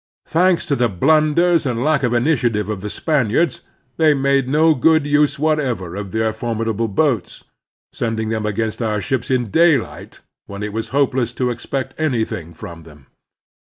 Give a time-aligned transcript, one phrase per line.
[0.25, 3.61] Thanks to the blimders and lack of initiative of the Spaniards,
[3.97, 7.43] they made no good use whatever of their formidable boats,
[7.93, 12.81] sending them against oiu* ships in daylight, when it was hopeless to expect anjrthing from
[12.81, 13.05] them.